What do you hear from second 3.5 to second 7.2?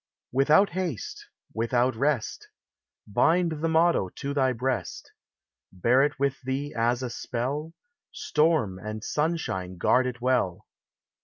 the motto to thy breast; Bear it with thee as a